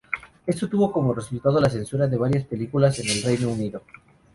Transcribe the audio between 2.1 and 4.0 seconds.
varias películas en el Reino Unido.